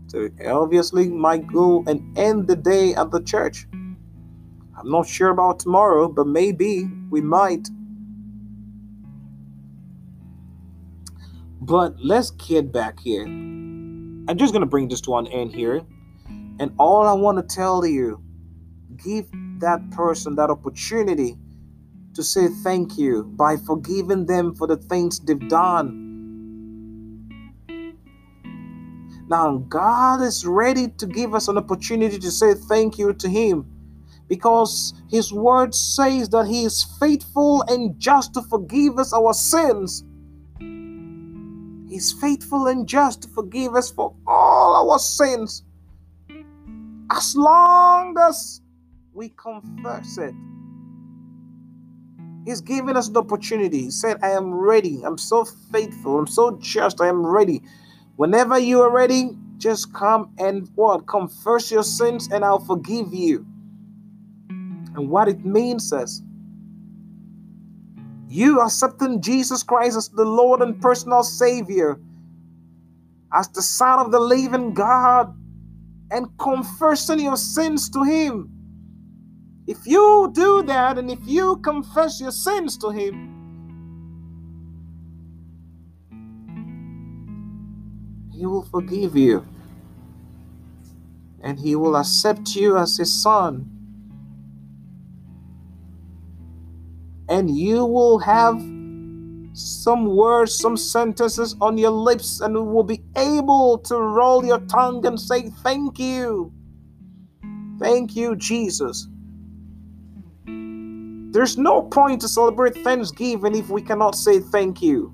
So 0.07 0.27
obviously 0.47 1.09
might 1.09 1.45
go 1.45 1.83
and 1.85 2.17
end 2.17 2.47
the 2.47 2.55
day 2.55 2.95
at 2.95 3.11
the 3.11 3.21
church. 3.21 3.67
I'm 3.71 4.89
not 4.89 5.07
sure 5.07 5.29
about 5.29 5.59
tomorrow, 5.59 6.07
but 6.07 6.25
maybe 6.25 6.89
we 7.11 7.21
might. 7.21 7.69
But 11.61 11.93
let's 11.99 12.31
get 12.31 12.71
back 12.71 12.99
here. 12.99 13.25
I'm 13.25 14.37
just 14.37 14.53
gonna 14.53 14.65
bring 14.65 14.87
this 14.87 15.01
to 15.01 15.17
an 15.17 15.27
end 15.27 15.53
here. 15.53 15.85
And 16.59 16.71
all 16.79 17.05
I 17.05 17.13
want 17.13 17.37
to 17.37 17.55
tell 17.55 17.85
you, 17.85 18.21
give 18.95 19.25
that 19.59 19.89
person 19.91 20.35
that 20.35 20.49
opportunity 20.49 21.37
to 22.13 22.23
say 22.23 22.47
thank 22.63 22.97
you 22.97 23.23
by 23.23 23.57
forgiving 23.57 24.25
them 24.25 24.55
for 24.55 24.67
the 24.67 24.77
things 24.77 25.19
they've 25.19 25.49
done. 25.49 26.03
Now, 29.27 29.57
God 29.69 30.21
is 30.21 30.45
ready 30.45 30.87
to 30.87 31.07
give 31.07 31.33
us 31.33 31.47
an 31.47 31.57
opportunity 31.57 32.19
to 32.19 32.31
say 32.31 32.53
thank 32.53 32.97
you 32.97 33.11
to 33.13 33.27
Him 33.27 33.65
because 34.29 34.93
His 35.09 35.33
word 35.33 35.73
says 35.75 36.29
that 36.29 36.45
He 36.47 36.63
is 36.63 36.85
faithful 36.99 37.63
and 37.63 37.99
just 37.99 38.33
to 38.35 38.41
forgive 38.43 38.97
us 38.97 39.13
our 39.13 39.33
sins. 39.33 40.03
He's 41.89 42.13
faithful 42.13 42.67
and 42.67 42.87
just 42.87 43.23
to 43.23 43.27
forgive 43.29 43.75
us 43.75 43.89
for 43.89 44.13
all 44.27 44.91
our 44.91 44.99
sins 44.99 45.63
as 47.15 47.35
long 47.35 48.15
as 48.19 48.61
we 49.13 49.29
confess 49.29 50.17
it. 50.17 50.33
He's 52.45 52.61
giving 52.61 52.95
us 52.95 53.09
the 53.09 53.21
opportunity. 53.21 53.83
He 53.83 53.91
said, 53.91 54.17
I 54.21 54.31
am 54.31 54.53
ready. 54.53 55.01
I'm 55.03 55.17
so 55.17 55.45
faithful. 55.45 56.19
I'm 56.19 56.27
so 56.27 56.57
just. 56.61 57.01
I 57.01 57.07
am 57.07 57.25
ready. 57.25 57.61
Whenever 58.17 58.59
you 58.59 58.81
are 58.81 58.91
ready, 58.91 59.31
just 59.57 59.93
come 59.93 60.31
and 60.37 60.69
what? 60.75 61.07
Confess 61.07 61.71
your 61.71 61.83
sins 61.83 62.29
and 62.31 62.45
I'll 62.45 62.59
forgive 62.59 63.13
you. 63.13 63.45
And 64.95 65.09
what 65.09 65.27
it 65.27 65.43
means 65.43 65.91
is 65.91 66.21
you 68.27 68.61
accepting 68.61 69.21
Jesus 69.21 69.63
Christ 69.63 69.97
as 69.97 70.09
the 70.09 70.25
Lord 70.25 70.61
and 70.61 70.79
personal 70.79 71.23
Savior, 71.23 71.99
as 73.33 73.47
the 73.49 73.61
Son 73.61 73.99
of 73.99 74.11
the 74.11 74.19
living 74.19 74.73
God, 74.73 75.35
and 76.11 76.27
confessing 76.37 77.19
your 77.19 77.37
sins 77.37 77.89
to 77.89 78.03
Him. 78.03 78.51
If 79.67 79.85
you 79.85 80.31
do 80.33 80.63
that 80.63 80.97
and 80.97 81.09
if 81.09 81.19
you 81.25 81.57
confess 81.57 82.21
your 82.21 82.31
sins 82.31 82.77
to 82.77 82.89
Him, 82.89 83.31
He 88.31 88.45
will 88.45 88.63
forgive 88.63 89.15
you 89.15 89.45
and 91.41 91.59
He 91.59 91.75
will 91.75 91.95
accept 91.95 92.55
you 92.55 92.77
as 92.77 92.97
His 92.97 93.13
Son. 93.13 93.71
And 97.27 97.55
you 97.55 97.85
will 97.85 98.19
have 98.19 98.61
some 99.55 100.05
words, 100.05 100.53
some 100.53 100.75
sentences 100.75 101.55
on 101.61 101.77
your 101.77 101.91
lips, 101.91 102.41
and 102.41 102.53
you 102.55 102.63
will 102.63 102.83
be 102.83 103.01
able 103.15 103.77
to 103.79 103.97
roll 103.97 104.45
your 104.45 104.59
tongue 104.59 105.05
and 105.05 105.19
say, 105.19 105.49
Thank 105.63 105.97
you. 105.97 106.51
Thank 107.79 108.15
you, 108.15 108.35
Jesus. 108.35 109.07
There's 110.45 111.57
no 111.57 111.81
point 111.81 112.21
to 112.21 112.27
celebrate 112.27 112.75
Thanksgiving 112.77 113.55
if 113.55 113.69
we 113.69 113.81
cannot 113.81 114.15
say 114.15 114.39
thank 114.39 114.81
you. 114.81 115.13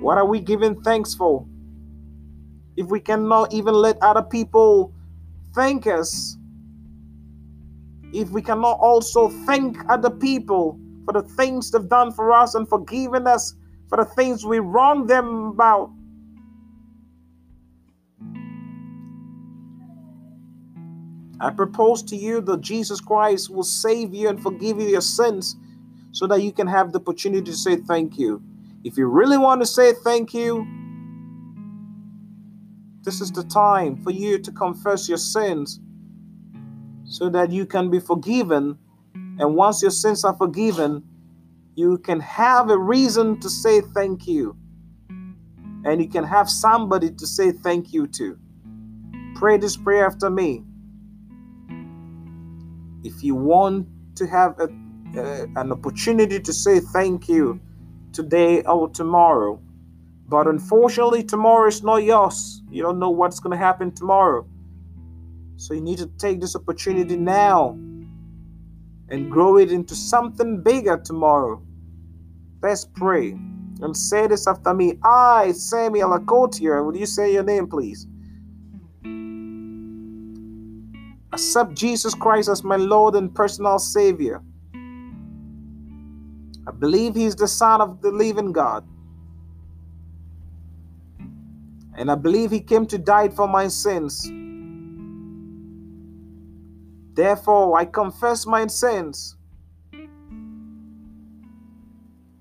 What 0.00 0.18
are 0.18 0.24
we 0.24 0.40
giving 0.40 0.80
thanks 0.82 1.14
for? 1.14 1.44
If 2.76 2.86
we 2.86 3.00
cannot 3.00 3.52
even 3.52 3.74
let 3.74 4.00
other 4.02 4.22
people 4.22 4.92
thank 5.54 5.86
us, 5.86 6.36
if 8.12 8.30
we 8.30 8.42
cannot 8.42 8.78
also 8.78 9.28
thank 9.46 9.76
other 9.88 10.10
people 10.10 10.78
for 11.06 11.12
the 11.12 11.22
things 11.22 11.70
they've 11.70 11.88
done 11.88 12.12
for 12.12 12.32
us 12.32 12.54
and 12.54 12.68
forgiving 12.68 13.26
us 13.26 13.54
for 13.88 13.96
the 13.96 14.04
things 14.04 14.44
we 14.44 14.58
wronged 14.58 15.08
them 15.08 15.46
about. 15.46 15.90
I 21.40 21.50
propose 21.50 22.02
to 22.04 22.16
you 22.16 22.40
that 22.42 22.60
Jesus 22.60 23.00
Christ 23.00 23.50
will 23.50 23.62
save 23.62 24.14
you 24.14 24.28
and 24.28 24.42
forgive 24.42 24.80
you 24.80 24.88
your 24.88 25.00
sins 25.00 25.56
so 26.12 26.26
that 26.26 26.42
you 26.42 26.50
can 26.50 26.66
have 26.66 26.92
the 26.92 26.98
opportunity 26.98 27.44
to 27.44 27.56
say 27.56 27.76
thank 27.76 28.18
you. 28.18 28.42
If 28.84 28.96
you 28.96 29.06
really 29.06 29.38
want 29.38 29.60
to 29.60 29.66
say 29.66 29.92
thank 29.92 30.32
you, 30.32 30.66
this 33.02 33.20
is 33.20 33.30
the 33.30 33.44
time 33.44 33.96
for 34.02 34.10
you 34.10 34.38
to 34.38 34.50
confess 34.50 35.08
your 35.08 35.18
sins 35.18 35.78
so 37.04 37.28
that 37.28 37.52
you 37.52 37.66
can 37.66 37.90
be 37.90 38.00
forgiven. 38.00 38.78
And 39.38 39.54
once 39.54 39.82
your 39.82 39.90
sins 39.90 40.24
are 40.24 40.34
forgiven, 40.34 41.02
you 41.74 41.98
can 41.98 42.20
have 42.20 42.70
a 42.70 42.78
reason 42.78 43.38
to 43.40 43.50
say 43.50 43.80
thank 43.80 44.26
you. 44.26 44.56
And 45.84 46.00
you 46.00 46.08
can 46.08 46.24
have 46.24 46.48
somebody 46.48 47.10
to 47.10 47.26
say 47.26 47.52
thank 47.52 47.92
you 47.92 48.06
to. 48.08 48.38
Pray 49.34 49.58
this 49.58 49.76
prayer 49.76 50.06
after 50.06 50.30
me. 50.30 50.64
If 53.04 53.22
you 53.22 53.34
want 53.34 53.86
to 54.16 54.26
have 54.26 54.58
a, 54.58 54.64
uh, 54.64 55.46
an 55.56 55.70
opportunity 55.70 56.40
to 56.40 56.52
say 56.52 56.80
thank 56.80 57.28
you 57.28 57.60
today 58.12 58.62
or 58.62 58.88
tomorrow, 58.88 59.60
but 60.28 60.48
unfortunately, 60.48 61.22
tomorrow 61.22 61.68
is 61.68 61.82
not 61.82 62.02
yours. 62.02 62.62
You 62.70 62.82
don't 62.82 62.98
know 62.98 63.10
what's 63.10 63.38
going 63.38 63.52
to 63.52 63.64
happen 63.64 63.92
tomorrow. 63.92 64.48
So 65.56 65.74
you 65.74 65.80
need 65.80 65.98
to 65.98 66.06
take 66.18 66.40
this 66.40 66.56
opportunity 66.56 67.16
now 67.16 67.78
and 69.08 69.30
grow 69.30 69.56
it 69.58 69.70
into 69.70 69.94
something 69.94 70.62
bigger 70.62 70.96
tomorrow. 70.96 71.62
Let's 72.62 72.84
pray 72.84 73.30
and 73.30 73.96
say 73.96 74.26
this 74.26 74.46
after 74.46 74.74
me. 74.74 74.98
I, 75.04 75.52
Samuel 75.52 76.18
Akotier, 76.18 76.84
will 76.84 76.96
you 76.96 77.06
say 77.06 77.32
your 77.32 77.44
name, 77.44 77.68
please? 77.68 78.06
Accept 81.32 81.74
Jesus 81.74 82.14
Christ 82.14 82.48
as 82.48 82.64
my 82.64 82.76
Lord 82.76 83.14
and 83.14 83.34
personal 83.34 83.78
Savior. 83.78 84.42
I 86.66 86.72
believe 86.72 87.14
He's 87.14 87.36
the 87.36 87.46
Son 87.46 87.80
of 87.80 88.00
the 88.00 88.10
living 88.10 88.52
God. 88.52 88.86
And 91.96 92.10
I 92.10 92.14
believe 92.14 92.50
He 92.50 92.60
came 92.60 92.86
to 92.86 92.98
die 92.98 93.28
for 93.28 93.46
my 93.46 93.68
sins. 93.68 94.30
Therefore, 97.16 97.78
I 97.78 97.86
confess 97.86 98.46
my 98.46 98.66
sins. 98.66 99.36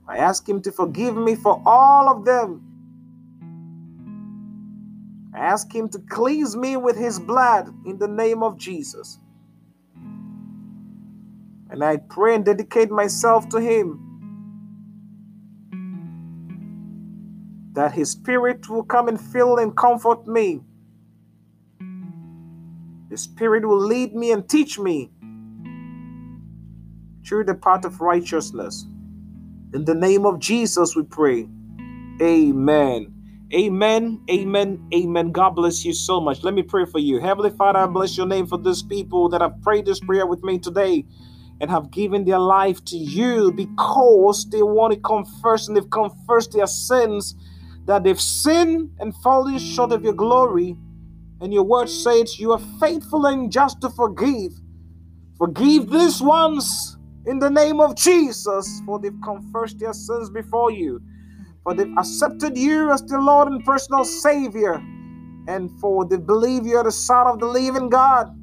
I 0.05 0.17
ask 0.17 0.48
Him 0.48 0.62
to 0.63 0.72
forgive 0.72 1.15
me 1.15 1.36
for 1.36 1.62
all 1.65 2.10
of 2.10 2.25
them. 2.25 2.62
I 5.33 5.40
ask 5.40 5.74
Him 5.74 5.88
to 5.90 6.00
cleanse 6.00 6.57
me 6.57 6.75
with 6.75 6.98
His 6.98 7.22
blood 7.22 7.74
in 7.85 7.98
the 8.00 8.09
name 8.09 8.44
of 8.44 8.57
Jesus. 8.57 9.18
And 11.70 11.81
I 11.81 11.96
pray 11.96 12.35
and 12.35 12.44
dedicate 12.44 12.92
myself 12.92 13.48
to 13.50 13.61
Him 13.61 14.01
that 17.72 17.94
His 17.94 18.11
Spirit 18.11 18.70
will 18.70 18.83
come 18.83 19.07
and 19.07 19.20
fill 19.20 19.57
and 19.57 19.75
comfort 19.75 20.27
me 20.27 20.59
the 23.16 23.22
Spirit 23.22 23.66
will 23.66 23.80
lead 23.80 24.14
me 24.14 24.34
and 24.34 24.50
teach 24.50 24.78
me 24.78 25.10
through 27.25 27.46
the 27.46 27.56
path 27.56 27.86
of 27.86 28.01
righteousness. 28.01 28.86
In 29.74 29.86
the 29.86 29.96
name 29.96 30.25
of 30.25 30.40
Jesus, 30.40 30.98
we 30.98 31.04
pray. 31.04 31.48
Amen. 32.22 33.14
Amen. 33.54 34.22
Amen. 34.30 34.90
Amen. 34.94 35.32
God 35.32 35.51
bless 35.51 35.86
you 35.86 35.94
so 35.94 36.20
much. 36.20 36.44
Let 36.44 36.54
me 36.54 36.62
pray 36.62 36.84
for 36.84 37.00
you. 37.00 37.22
Heavenly 37.22 37.51
Father, 37.51 37.80
I 37.80 37.86
bless 37.86 38.18
your 38.18 38.28
name 38.28 38.48
for 38.48 38.58
these 38.58 38.84
people 38.84 39.30
that 39.30 39.40
have 39.40 39.62
prayed 39.62 39.86
this 39.86 40.01
prayer 40.01 40.28
with 40.28 40.44
me 40.44 40.60
today 40.60 41.06
and 41.62 41.72
have 41.72 41.92
given 41.92 42.25
their 42.25 42.40
life 42.40 42.84
to 42.84 42.98
you 42.98 43.50
because 43.54 44.46
they 44.50 44.62
want 44.62 44.94
to 44.94 45.00
confess 45.00 45.70
and 45.70 45.78
they've 45.78 45.90
confessed 45.90 46.51
their 46.51 46.68
sins, 46.68 47.34
that 47.86 48.04
they've 48.04 48.20
sinned 48.20 48.90
and 49.00 49.16
fallen 49.24 49.58
short 49.58 49.94
of 49.94 50.04
your 50.04 50.12
glory 50.12 50.75
and 51.46 51.53
your 51.53 51.64
word 51.64 51.88
says 51.88 52.40
you 52.40 52.53
are 52.53 52.62
faithful 52.79 53.27
and 53.27 53.51
just 53.51 53.79
to 53.81 53.90
forgive. 53.92 54.51
Forgive 55.38 55.92
these 55.92 56.20
ones 56.20 56.98
in 57.27 57.38
the 57.38 57.51
name 57.51 57.79
of 57.79 57.96
Jesus, 57.96 58.81
for 58.84 59.00
they've 59.00 59.22
confessed 59.24 59.77
their 59.77 59.94
sins 59.94 60.31
before 60.31 60.72
you, 60.72 61.00
for 61.64 61.75
they've 61.75 61.96
accepted 62.00 62.58
you 62.58 62.92
as 62.92 63.03
the 63.03 63.20
Lord 63.20 63.50
and 63.50 63.64
personal 63.64 64.03
Savior, 64.05 64.75
and 65.48 65.70
for 65.79 66.03
they 66.08 66.18
believe 66.18 66.66
you 66.66 66.77
are 66.77 66.84
the 66.84 66.92
Son 66.92 67.27
of 67.27 67.40
the 67.40 67.46
living 67.46 67.90
God. 67.90 68.36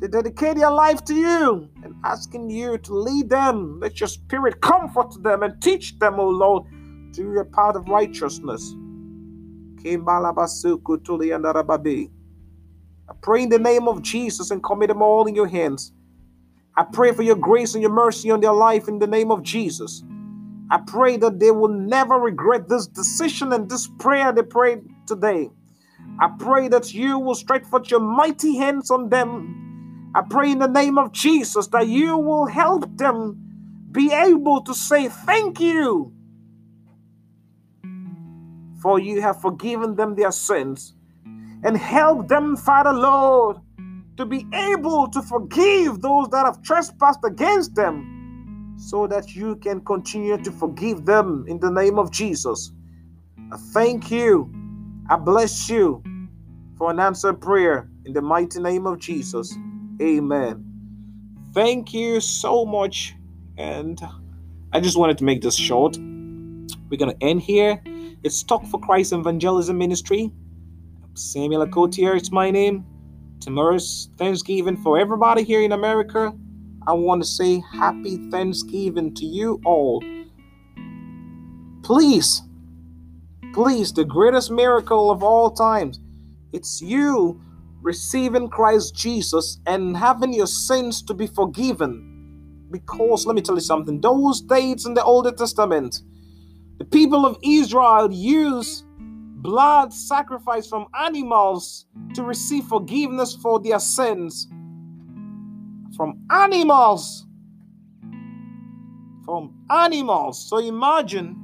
They 0.00 0.08
dedicate 0.08 0.56
their 0.56 0.72
life 0.72 1.04
to 1.04 1.14
you 1.14 1.70
and 1.84 1.94
asking 2.04 2.50
you 2.50 2.78
to 2.78 2.94
lead 2.94 3.30
them. 3.30 3.78
Let 3.80 4.00
your 4.00 4.08
spirit 4.08 4.60
comfort 4.60 5.22
them 5.22 5.44
and 5.44 5.62
teach 5.62 5.96
them, 6.00 6.18
O 6.18 6.28
Lord, 6.28 6.64
to 7.14 7.22
your 7.22 7.44
path 7.44 7.76
of 7.76 7.88
righteousness. 7.88 8.74
I 13.08 13.14
pray 13.20 13.42
in 13.42 13.48
the 13.48 13.58
name 13.58 13.88
of 13.88 14.02
Jesus 14.02 14.50
and 14.50 14.62
commit 14.62 14.88
them 14.88 15.02
all 15.02 15.26
in 15.26 15.34
your 15.34 15.48
hands. 15.48 15.92
I 16.76 16.84
pray 16.84 17.12
for 17.12 17.22
your 17.22 17.36
grace 17.36 17.74
and 17.74 17.82
your 17.82 17.92
mercy 17.92 18.30
on 18.30 18.40
their 18.40 18.52
life 18.52 18.88
in 18.88 18.98
the 18.98 19.06
name 19.06 19.30
of 19.30 19.42
Jesus. 19.42 20.02
I 20.70 20.78
pray 20.86 21.16
that 21.18 21.38
they 21.38 21.50
will 21.50 21.68
never 21.68 22.14
regret 22.14 22.68
this 22.68 22.86
decision 22.86 23.52
and 23.52 23.68
this 23.68 23.88
prayer 23.98 24.32
they 24.32 24.42
prayed 24.42 24.80
today. 25.06 25.50
I 26.18 26.30
pray 26.38 26.68
that 26.68 26.94
you 26.94 27.18
will 27.18 27.34
stretch 27.34 27.64
forth 27.64 27.90
your 27.90 28.00
mighty 28.00 28.56
hands 28.56 28.90
on 28.90 29.10
them. 29.10 30.12
I 30.14 30.22
pray 30.22 30.52
in 30.52 30.60
the 30.60 30.68
name 30.68 30.96
of 30.96 31.12
Jesus 31.12 31.66
that 31.68 31.88
you 31.88 32.16
will 32.16 32.46
help 32.46 32.96
them 32.96 33.38
be 33.90 34.12
able 34.12 34.62
to 34.62 34.74
say 34.74 35.08
thank 35.08 35.60
you 35.60 36.12
for 38.80 38.98
you 38.98 39.20
have 39.20 39.40
forgiven 39.40 39.96
them 39.96 40.14
their 40.14 40.32
sins 40.32 40.94
and 41.62 41.76
help 41.76 42.28
them, 42.28 42.56
Father 42.56 42.92
Lord, 42.92 43.58
to 44.16 44.26
be 44.26 44.46
able 44.52 45.08
to 45.08 45.22
forgive 45.22 46.00
those 46.02 46.28
that 46.28 46.44
have 46.44 46.62
trespassed 46.62 47.20
against 47.24 47.74
them 47.74 48.74
so 48.76 49.06
that 49.06 49.34
you 49.34 49.56
can 49.56 49.80
continue 49.80 50.36
to 50.38 50.50
forgive 50.50 51.04
them 51.04 51.44
in 51.48 51.58
the 51.60 51.70
name 51.70 51.98
of 51.98 52.10
Jesus. 52.10 52.72
I 53.52 53.56
thank 53.56 54.10
you. 54.10 54.52
I 55.08 55.16
bless 55.16 55.68
you 55.68 56.02
for 56.76 56.90
an 56.90 56.98
answered 56.98 57.40
prayer 57.40 57.88
in 58.04 58.12
the 58.12 58.22
mighty 58.22 58.60
name 58.60 58.86
of 58.86 58.98
Jesus. 58.98 59.56
Amen. 60.00 60.64
Thank 61.54 61.92
you 61.92 62.20
so 62.20 62.64
much. 62.64 63.14
And 63.56 64.00
I 64.72 64.80
just 64.80 64.96
wanted 64.96 65.18
to 65.18 65.24
make 65.24 65.42
this 65.42 65.56
short. 65.56 65.96
We're 65.96 66.98
going 66.98 67.16
to 67.16 67.22
end 67.24 67.42
here. 67.42 67.82
It's 68.22 68.42
Talk 68.42 68.64
for 68.66 68.80
Christ 68.80 69.12
Evangelism 69.12 69.76
Ministry. 69.76 70.32
Samuel 71.14 71.66
Akotier 71.66 72.18
is 72.18 72.32
my 72.32 72.50
name. 72.50 72.86
Tomorrow's 73.40 74.08
Thanksgiving 74.16 74.78
for 74.78 74.98
everybody 74.98 75.42
here 75.42 75.60
in 75.60 75.72
America. 75.72 76.32
I 76.86 76.94
want 76.94 77.22
to 77.22 77.28
say 77.28 77.62
happy 77.74 78.16
Thanksgiving 78.30 79.14
to 79.16 79.26
you 79.26 79.60
all. 79.64 80.02
Please, 81.82 82.40
please, 83.52 83.92
the 83.92 84.06
greatest 84.06 84.50
miracle 84.50 85.10
of 85.10 85.22
all 85.22 85.50
times. 85.50 86.00
It's 86.52 86.80
you 86.80 87.38
receiving 87.82 88.48
Christ 88.48 88.94
Jesus 88.94 89.58
and 89.66 89.94
having 89.94 90.32
your 90.32 90.46
sins 90.46 91.02
to 91.02 91.12
be 91.12 91.26
forgiven. 91.26 92.08
Because 92.70 93.26
let 93.26 93.36
me 93.36 93.42
tell 93.42 93.56
you 93.56 93.60
something, 93.60 94.00
those 94.00 94.40
dates 94.40 94.86
in 94.86 94.94
the 94.94 95.04
Old 95.04 95.36
Testament, 95.36 96.00
the 96.78 96.86
people 96.86 97.26
of 97.26 97.36
Israel 97.44 98.10
used 98.10 98.84
blood 99.42 99.92
sacrifice 99.92 100.68
from 100.68 100.86
animals 100.98 101.86
to 102.14 102.22
receive 102.22 102.64
forgiveness 102.64 103.34
for 103.34 103.60
their 103.60 103.80
sins. 103.80 104.48
From 105.96 106.24
animals. 106.30 107.26
From 109.24 109.54
animals. 109.68 110.48
So 110.48 110.58
imagine 110.58 111.36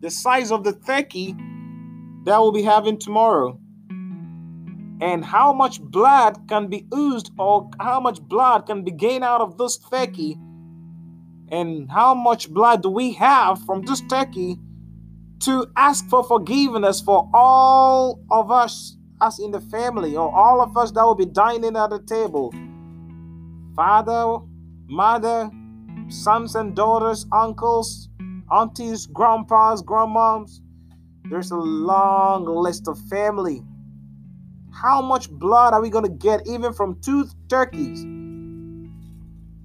the 0.00 0.10
size 0.10 0.50
of 0.50 0.64
the 0.64 0.72
turkey 0.72 1.36
that 2.24 2.38
we'll 2.38 2.52
be 2.52 2.62
having 2.62 2.98
tomorrow. 2.98 3.58
And 5.00 5.24
how 5.24 5.52
much 5.52 5.80
blood 5.80 6.48
can 6.48 6.66
be 6.66 6.86
oozed 6.92 7.30
or 7.38 7.70
how 7.80 8.00
much 8.00 8.20
blood 8.20 8.66
can 8.66 8.82
be 8.84 8.90
gained 8.90 9.24
out 9.24 9.40
of 9.40 9.56
this 9.56 9.78
turkey? 9.78 10.36
And 11.48 11.90
how 11.90 12.14
much 12.14 12.50
blood 12.50 12.82
do 12.82 12.90
we 12.90 13.12
have 13.14 13.64
from 13.64 13.82
this 13.82 14.02
turkey 14.02 14.58
to 15.40 15.66
ask 15.76 16.06
for 16.08 16.22
forgiveness 16.22 17.00
for 17.00 17.28
all 17.32 18.22
of 18.30 18.50
us, 18.50 18.96
us 19.20 19.38
in 19.38 19.50
the 19.50 19.60
family, 19.60 20.16
or 20.16 20.34
all 20.34 20.60
of 20.60 20.76
us 20.76 20.90
that 20.92 21.04
will 21.04 21.14
be 21.14 21.26
dining 21.26 21.76
at 21.76 21.90
the 21.90 22.00
table? 22.02 22.52
Father, 23.74 24.38
mother, 24.86 25.50
sons 26.08 26.54
and 26.54 26.76
daughters, 26.76 27.26
uncles, 27.32 28.08
aunties, 28.50 29.06
grandpas, 29.06 29.82
grandmoms. 29.82 30.60
There's 31.30 31.50
a 31.50 31.56
long 31.56 32.44
list 32.44 32.88
of 32.88 32.98
family. 33.08 33.62
How 34.72 35.00
much 35.00 35.30
blood 35.30 35.72
are 35.72 35.80
we 35.80 35.90
going 35.90 36.04
to 36.04 36.10
get 36.10 36.46
even 36.46 36.72
from 36.72 37.00
two 37.00 37.26
turkeys? 37.48 38.04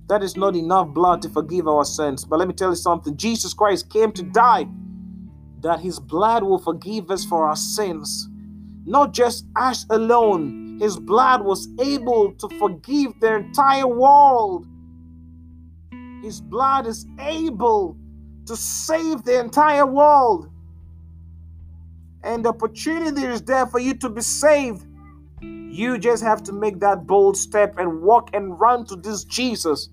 That 0.07 0.21
is 0.21 0.37
not 0.37 0.55
enough 0.55 0.89
blood 0.89 1.21
to 1.23 1.29
forgive 1.29 1.67
our 1.67 1.83
sins. 1.83 2.23
But 2.23 2.37
let 2.37 2.47
me 2.47 2.53
tell 2.53 2.69
you 2.69 2.75
something 2.75 3.17
Jesus 3.17 3.53
Christ 3.53 3.89
came 3.89 4.11
to 4.11 4.23
die 4.23 4.67
that 5.65 5.79
his 5.79 5.99
blood 5.99 6.43
will 6.43 6.59
forgive 6.59 7.09
us 7.09 7.25
for 7.25 7.47
our 7.47 7.55
sins. 7.55 8.29
Not 8.85 9.13
just 9.13 9.47
us 9.55 9.83
alone, 9.89 10.77
his 10.79 10.99
blood 10.99 11.43
was 11.43 11.67
able 11.79 12.33
to 12.33 12.47
forgive 12.59 13.19
the 13.19 13.37
entire 13.37 13.87
world. 13.87 14.67
His 16.21 16.39
blood 16.39 16.85
is 16.85 17.07
able 17.19 17.97
to 18.45 18.55
save 18.55 19.23
the 19.23 19.39
entire 19.39 19.87
world. 19.87 20.51
And 22.23 22.45
the 22.45 22.49
opportunity 22.49 23.25
is 23.25 23.41
there 23.41 23.65
for 23.65 23.79
you 23.79 23.95
to 23.95 24.09
be 24.09 24.21
saved. 24.21 24.85
You 25.41 25.97
just 25.97 26.21
have 26.21 26.43
to 26.43 26.53
make 26.53 26.79
that 26.81 27.07
bold 27.07 27.37
step 27.37 27.79
and 27.79 28.03
walk 28.03 28.29
and 28.35 28.59
run 28.59 28.85
to 28.85 28.95
this 28.95 29.23
Jesus. 29.23 29.89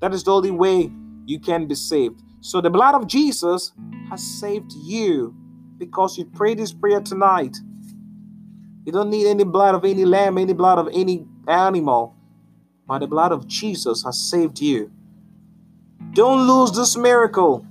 That 0.00 0.12
is 0.12 0.24
the 0.24 0.32
only 0.32 0.50
way 0.50 0.90
you 1.24 1.38
can 1.38 1.68
be 1.68 1.76
saved. 1.76 2.20
So 2.40 2.60
the 2.60 2.70
blood 2.70 2.96
of 2.96 3.06
Jesus 3.06 3.72
has 4.10 4.22
saved 4.22 4.72
you 4.72 5.34
because 5.78 6.18
you 6.18 6.24
prayed 6.24 6.58
this 6.58 6.72
prayer 6.72 7.00
tonight. 7.00 7.56
You 8.84 8.92
don't 8.92 9.10
need 9.10 9.26
any 9.26 9.44
blood 9.44 9.74
of 9.74 9.84
any 9.84 10.04
lamb, 10.04 10.38
any 10.38 10.54
blood 10.54 10.78
of 10.78 10.88
any 10.92 11.26
animal. 11.46 12.16
But 12.86 13.00
the 13.00 13.06
blood 13.06 13.32
of 13.32 13.46
Jesus 13.46 14.02
has 14.04 14.18
saved 14.18 14.60
you. 14.60 14.90
Don't 16.12 16.46
lose 16.46 16.72
this 16.72 16.96
miracle. 16.96 17.66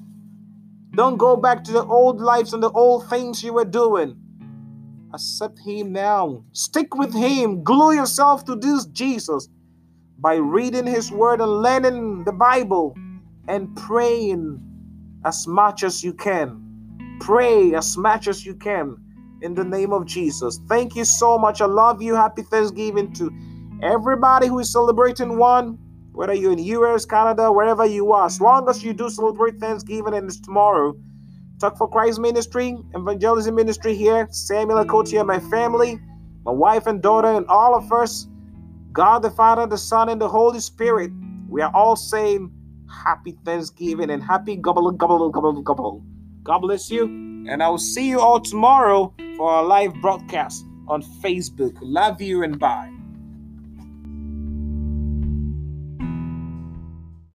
Don't 0.92 1.18
go 1.18 1.36
back 1.36 1.64
to 1.64 1.72
the 1.72 1.84
old 1.84 2.22
lives 2.22 2.54
and 2.54 2.62
the 2.62 2.72
old 2.72 3.10
things 3.10 3.44
you 3.44 3.54
were 3.54 3.66
doing. 3.66 4.16
Accept 5.14 5.60
Him 5.60 5.92
now. 5.92 6.44
Stick 6.52 6.96
with 6.96 7.14
Him. 7.14 7.64
Glue 7.64 7.94
yourself 7.94 8.46
to 8.46 8.56
this 8.56 8.86
Jesus 8.86 9.50
by 10.20 10.36
reading 10.36 10.86
His 10.86 11.12
Word 11.12 11.42
and 11.42 11.62
learning 11.64 12.26
the 12.26 12.32
Bible 12.32 12.96
and 13.48 13.76
praying 13.76 14.62
as 15.26 15.48
much 15.48 15.84
as 15.84 16.04
you 16.04 16.14
can. 16.14 17.18
Pray 17.20 17.74
as 17.74 17.98
much 17.98 18.28
as 18.28 18.46
you 18.46 18.56
can 18.56 18.98
in 19.42 19.54
the 19.54 19.64
name 19.64 19.94
of 19.94 20.06
Jesus. 20.06 20.60
Thank 20.68 20.96
you 20.96 21.06
so 21.06 21.38
much. 21.38 21.62
I 21.62 21.66
love 21.66 22.02
you. 22.02 22.16
Happy 22.16 22.42
Thanksgiving 22.44 23.14
to 23.14 23.32
everybody 23.82 24.48
who 24.48 24.60
is 24.60 24.72
celebrating 24.72 25.38
one 25.38 25.78
whether 26.18 26.34
you're 26.34 26.52
in 26.52 26.58
US, 26.58 27.06
Canada, 27.06 27.52
wherever 27.52 27.86
you 27.86 28.12
are, 28.12 28.26
as 28.26 28.42
long 28.42 28.68
as 28.68 28.84
you 28.84 28.92
do 28.92 29.08
celebrate 29.08 29.60
Thanksgiving 29.60 30.16
and 30.16 30.28
it's 30.28 30.40
tomorrow, 30.40 30.96
Talk 31.60 31.76
for 31.76 31.90
Christ 31.90 32.20
Ministry, 32.20 32.78
Evangelism 32.94 33.56
Ministry 33.56 33.96
here, 33.96 34.28
Samuel 34.30 34.86
Akotia, 34.86 35.26
my 35.26 35.40
family, 35.40 36.00
my 36.46 36.52
wife 36.52 36.86
and 36.86 37.02
daughter, 37.02 37.30
and 37.30 37.48
all 37.48 37.74
of 37.74 37.92
us, 37.92 38.28
God 38.92 39.24
the 39.24 39.32
Father, 39.32 39.66
the 39.66 39.78
Son, 39.78 40.10
and 40.10 40.22
the 40.22 40.30
Holy 40.30 40.60
Spirit, 40.60 41.12
we 41.50 41.62
are 41.62 41.72
all 41.74 41.96
saying 41.96 42.52
happy 42.90 43.38
Thanksgiving 43.44 44.10
and 44.10 44.24
happy 44.24 44.56
gobble, 44.56 44.92
gobble, 44.92 45.30
gobble, 45.30 45.62
gobble. 45.62 46.04
God 46.44 46.60
bless 46.60 46.90
you, 46.90 47.06
and 47.50 47.62
I 47.62 47.70
will 47.70 47.78
see 47.78 48.08
you 48.10 48.20
all 48.20 48.40
tomorrow 48.40 49.14
for 49.36 49.52
our 49.52 49.64
live 49.64 49.94
broadcast 50.02 50.66
on 50.88 51.02
Facebook. 51.22 51.78
Love 51.82 52.22
you 52.22 52.44
and 52.44 52.58
bye. 52.58 52.97